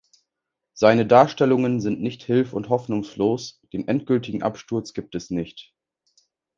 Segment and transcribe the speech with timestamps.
[0.73, 5.75] Seine Darstellungen sind nicht hilf- und hoffnungslos, den endgültigen Absturz gibt es nicht.